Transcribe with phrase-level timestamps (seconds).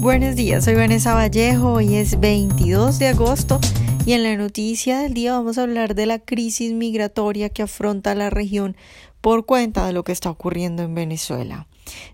[0.00, 3.58] Buenos días, soy Vanessa Vallejo, hoy es 22 de agosto
[4.06, 8.14] y en la noticia del día vamos a hablar de la crisis migratoria que afronta
[8.14, 8.76] la región
[9.20, 11.66] por cuenta de lo que está ocurriendo en Venezuela.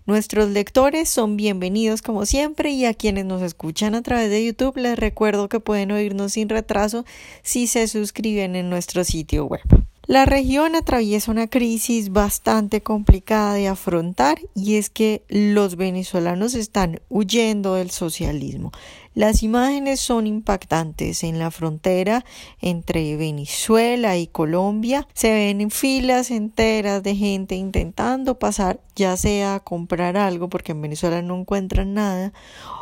[0.07, 4.77] Nuestros lectores son bienvenidos como siempre y a quienes nos escuchan a través de YouTube
[4.77, 7.05] les recuerdo que pueden oírnos sin retraso
[7.43, 9.84] si se suscriben en nuestro sitio web.
[10.07, 17.01] La región atraviesa una crisis bastante complicada de afrontar y es que los venezolanos están
[17.09, 18.71] huyendo del socialismo.
[19.15, 21.23] Las imágenes son impactantes.
[21.23, 22.23] En la frontera
[22.61, 29.59] entre Venezuela y Colombia se ven filas enteras de gente intentando pasar ya sea a
[29.59, 32.31] comprar algo porque en Venezuela no encuentran nada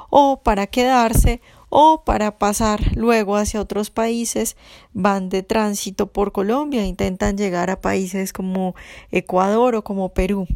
[0.09, 1.41] o para quedarse
[1.75, 4.55] o para pasar luego hacia otros países
[4.93, 8.75] van de tránsito por Colombia, intentan llegar a países como
[9.09, 10.47] Ecuador o como Perú.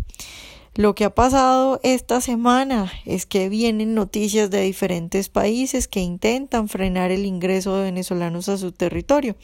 [0.76, 6.68] Lo que ha pasado esta semana es que vienen noticias de diferentes países que intentan
[6.68, 9.36] frenar el ingreso de venezolanos a su territorio.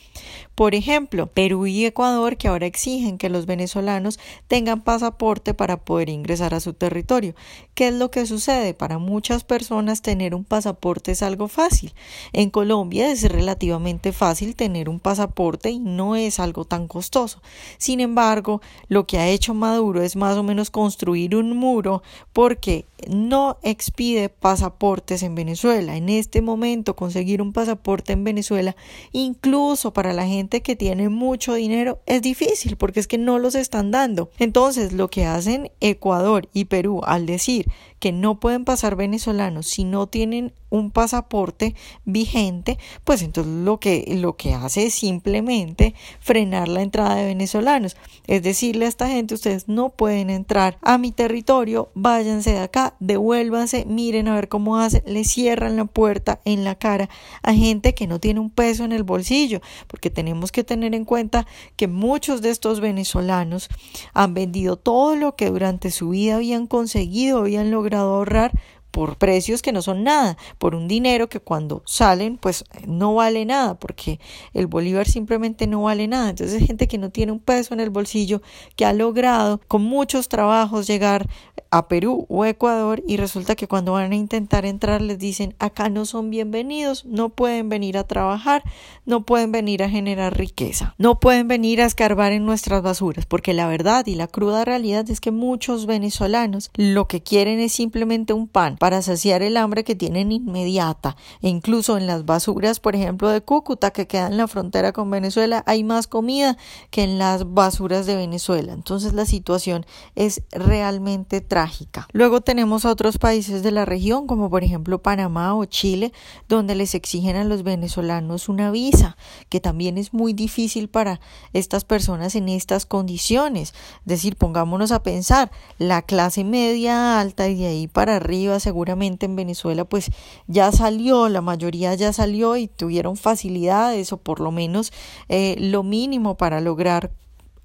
[0.55, 6.09] Por ejemplo, Perú y Ecuador que ahora exigen que los venezolanos tengan pasaporte para poder
[6.09, 7.33] ingresar a su territorio.
[7.73, 8.73] ¿Qué es lo que sucede?
[8.73, 11.93] Para muchas personas tener un pasaporte es algo fácil.
[12.33, 17.41] En Colombia es relativamente fácil tener un pasaporte y no es algo tan costoso.
[17.79, 22.85] Sin embargo, lo que ha hecho Maduro es más o menos construir un muro porque
[23.07, 25.95] no expide pasaportes en Venezuela.
[25.95, 28.75] En este momento conseguir un pasaporte en Venezuela,
[29.11, 33.55] incluso para la gente que tiene mucho dinero, es difícil porque es que no los
[33.55, 34.29] están dando.
[34.39, 37.67] Entonces, lo que hacen Ecuador y Perú al decir
[37.99, 44.03] que no pueden pasar venezolanos si no tienen un pasaporte vigente, pues entonces lo que,
[44.17, 47.95] lo que hace es simplemente frenar la entrada de venezolanos.
[48.25, 52.95] Es decirle a esta gente, ustedes no pueden entrar a mi territorio, váyanse de acá,
[52.99, 57.07] devuélvanse, miren a ver cómo hacen, le cierran la puerta en la cara
[57.43, 61.05] a gente que no tiene un peso en el bolsillo, porque tenemos que tener en
[61.05, 61.45] cuenta
[61.75, 63.69] que muchos de estos venezolanos
[64.13, 68.51] han vendido todo lo que durante su vida habían conseguido, habían logrado ahorrar
[68.93, 73.43] por precios que no son nada, por un dinero que cuando salen pues no vale
[73.43, 74.19] nada, porque
[74.53, 76.29] el bolívar simplemente no vale nada.
[76.29, 78.43] Entonces gente que no tiene un peso en el bolsillo,
[78.75, 81.27] que ha logrado con muchos trabajos llegar
[81.71, 85.89] a Perú o Ecuador y resulta que cuando van a intentar entrar les dicen acá
[85.89, 88.63] no son bienvenidos, no pueden venir a trabajar,
[89.07, 93.53] no pueden venir a generar riqueza, no pueden venir a escarbar en nuestras basuras, porque
[93.53, 98.33] la verdad y la cruda realidad es que muchos venezolanos lo que quieren es simplemente
[98.33, 102.97] un pan para saciar el hambre que tienen inmediata e incluso en las basuras, por
[102.97, 106.57] ejemplo, de Cúcuta que queda en la frontera con Venezuela hay más comida
[106.89, 108.73] que en las basuras de Venezuela.
[108.73, 109.85] Entonces la situación
[110.15, 115.55] es realmente trágica Luego tenemos a otros países de la región, como por ejemplo Panamá
[115.55, 116.11] o Chile,
[116.49, 119.15] donde les exigen a los venezolanos una visa,
[119.47, 121.21] que también es muy difícil para
[121.53, 123.73] estas personas en estas condiciones.
[123.99, 129.27] Es decir, pongámonos a pensar, la clase media alta y de ahí para arriba, seguramente
[129.27, 130.09] en Venezuela, pues
[130.47, 134.91] ya salió, la mayoría ya salió y tuvieron facilidades o por lo menos
[135.29, 137.11] eh, lo mínimo para lograr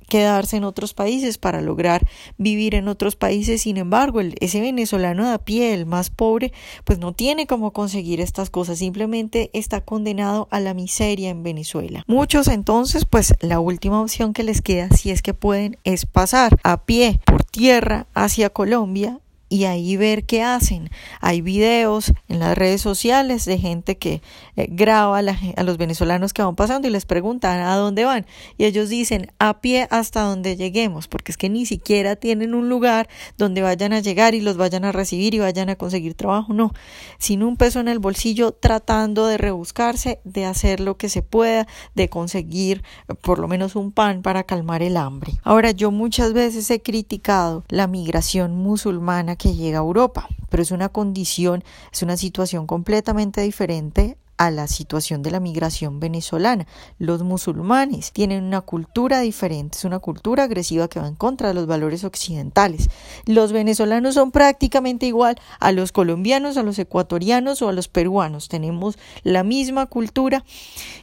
[0.06, 3.62] quedarse en otros países, para lograr vivir en otros países.
[3.62, 6.52] Sin embargo, el, ese venezolano de a pie, el más pobre,
[6.84, 12.04] pues no tiene cómo conseguir estas cosas, simplemente está condenado a la miseria en Venezuela.
[12.06, 16.58] Muchos entonces, pues la última opción que les queda, si es que pueden, es pasar
[16.64, 20.90] a pie por tierra hacia Colombia y ahí ver qué hacen.
[21.20, 24.22] Hay videos en las redes sociales de gente que
[24.56, 28.26] eh, graba a, los venezolanos que van pasando y les preguntan a dónde van.
[28.56, 32.68] Y ellos dicen a pie hasta donde lleguemos, porque es que ni siquiera tienen un
[32.68, 36.52] lugar donde vayan a llegar y los vayan a recibir y vayan a conseguir trabajo.
[36.52, 36.72] No,
[37.18, 41.66] sin un peso en el bolsillo, tratando de rebuscarse, de hacer lo que se pueda,
[41.94, 45.32] de conseguir eh, por lo menos un pan para calmar el hambre.
[45.42, 50.70] Ahora, yo muchas veces he criticado la migración musulmana que llega a Europa, pero es
[50.70, 56.66] una condición, es una situación completamente diferente a la situación de la migración venezolana.
[56.98, 61.54] Los musulmanes tienen una cultura diferente, es una cultura agresiva que va en contra de
[61.54, 62.88] los valores occidentales.
[63.26, 68.48] Los venezolanos son prácticamente igual a los colombianos, a los ecuatorianos o a los peruanos.
[68.48, 70.44] Tenemos la misma cultura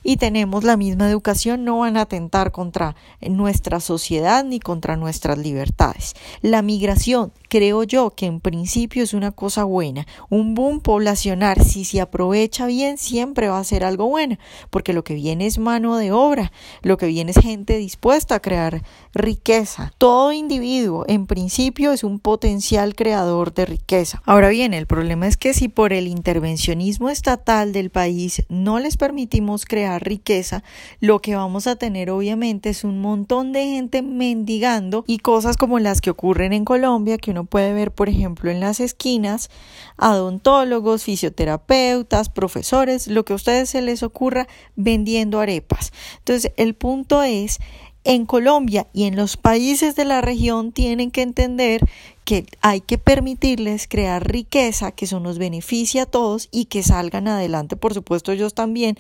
[0.02, 5.38] y tenemos la misma educación, no van a atentar contra nuestra sociedad ni contra nuestras
[5.38, 6.16] libertades.
[6.42, 11.84] La migración, creo yo que en principio es una cosa buena, un boom poblacional, si
[11.84, 14.38] se aprovecha bien, siempre siempre va a ser algo bueno,
[14.70, 16.52] porque lo que viene es mano de obra,
[16.84, 18.84] lo que viene es gente dispuesta a crear
[19.16, 19.92] riqueza.
[19.98, 24.22] Todo individuo, en principio, es un potencial creador de riqueza.
[24.26, 28.96] Ahora bien, el problema es que si por el intervencionismo estatal del país no les
[28.96, 30.64] permitimos crear riqueza,
[31.00, 35.80] lo que vamos a tener obviamente es un montón de gente mendigando y cosas como
[35.80, 39.50] las que ocurren en Colombia, que uno puede ver, por ejemplo, en las esquinas,
[39.98, 45.92] odontólogos, fisioterapeutas, profesores, lo que a ustedes se les ocurra vendiendo arepas.
[46.20, 47.60] Entonces, el punto es
[48.04, 51.82] en Colombia y en los países de la región tienen que entender
[52.26, 57.28] que hay que permitirles crear riqueza que eso nos beneficia a todos y que salgan
[57.28, 58.98] adelante, por supuesto ellos también,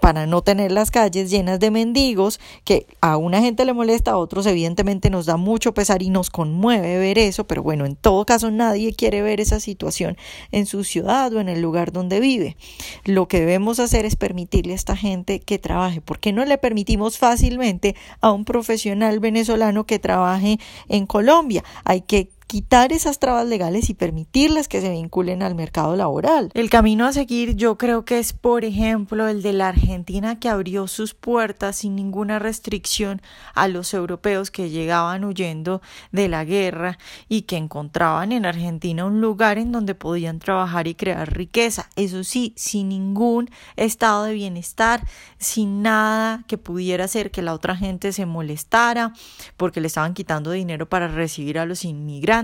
[0.00, 4.18] para no tener las calles llenas de mendigos, que a una gente le molesta, a
[4.18, 8.26] otros evidentemente nos da mucho pesar y nos conmueve ver eso, pero bueno, en todo
[8.26, 10.18] caso nadie quiere ver esa situación
[10.52, 12.58] en su ciudad o en el lugar donde vive.
[13.04, 17.16] Lo que debemos hacer es permitirle a esta gente que trabaje, porque no le permitimos
[17.16, 20.58] fácilmente a un profesional venezolano que trabaje
[20.88, 21.64] en Colombia.
[21.84, 26.50] Hay que quitar esas trabas legales y permitirles que se vinculen al mercado laboral.
[26.54, 30.48] El camino a seguir yo creo que es, por ejemplo, el de la Argentina que
[30.48, 33.20] abrió sus puertas sin ninguna restricción
[33.54, 35.82] a los europeos que llegaban huyendo
[36.12, 36.98] de la guerra
[37.28, 41.88] y que encontraban en Argentina un lugar en donde podían trabajar y crear riqueza.
[41.96, 45.02] Eso sí, sin ningún estado de bienestar,
[45.38, 49.12] sin nada que pudiera hacer que la otra gente se molestara
[49.56, 52.35] porque le estaban quitando dinero para recibir a los inmigrantes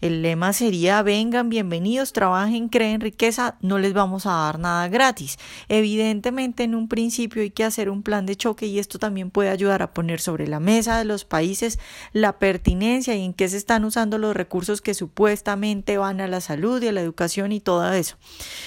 [0.00, 5.38] el lema sería vengan, bienvenidos, trabajen, creen riqueza, no les vamos a dar nada gratis.
[5.68, 9.50] Evidentemente en un principio hay que hacer un plan de choque y esto también puede
[9.50, 11.78] ayudar a poner sobre la mesa de los países
[12.12, 16.40] la pertinencia y en qué se están usando los recursos que supuestamente van a la
[16.40, 18.16] salud y a la educación y todo eso.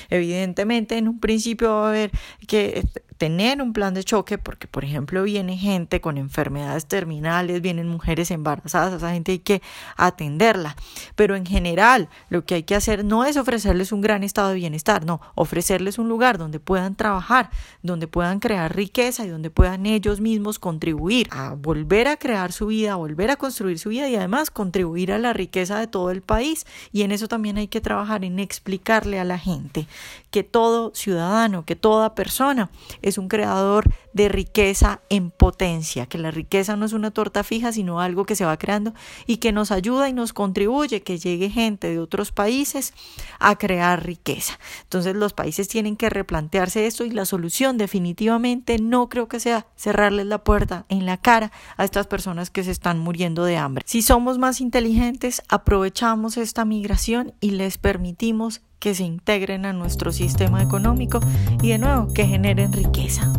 [0.09, 2.11] Evidentemente en un principio va a haber
[2.47, 2.87] que
[3.23, 8.31] tener un plan de choque porque, por ejemplo, viene gente con enfermedades terminales, vienen mujeres
[8.31, 9.61] embarazadas, esa gente hay que
[9.95, 10.75] atenderla.
[11.15, 14.55] Pero en general, lo que hay que hacer no es ofrecerles un gran estado de
[14.55, 17.49] bienestar, no, ofrecerles un lugar donde puedan trabajar,
[17.81, 22.67] donde puedan crear riqueza y donde puedan ellos mismos contribuir a volver a crear su
[22.67, 26.11] vida, a volver a construir su vida y además contribuir a la riqueza de todo
[26.11, 26.65] el país.
[26.91, 29.87] Y en eso también hay que trabajar, en explicarle a la gente
[30.29, 32.69] que todo ciudadano, que toda persona
[33.01, 37.43] es es un creador de riqueza en potencia, que la riqueza no es una torta
[37.43, 38.93] fija, sino algo que se va creando
[39.27, 42.93] y que nos ayuda y nos contribuye que llegue gente de otros países
[43.39, 44.59] a crear riqueza.
[44.83, 49.67] Entonces los países tienen que replantearse esto y la solución definitivamente no creo que sea
[49.75, 53.83] cerrarles la puerta en la cara a estas personas que se están muriendo de hambre.
[53.85, 60.11] Si somos más inteligentes, aprovechamos esta migración y les permitimos que se integren a nuestro
[60.11, 61.21] sistema económico
[61.61, 63.31] y de nuevo que generen riqueza.